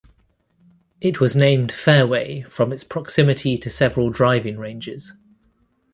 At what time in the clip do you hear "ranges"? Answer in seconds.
4.57-5.13